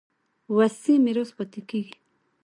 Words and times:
وصي 0.55 0.93
میراث 1.03 1.29
پاتې 1.37 1.61
کېږي. 1.69 1.95